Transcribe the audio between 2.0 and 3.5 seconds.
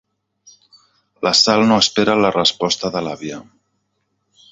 la resposta de l'àvia.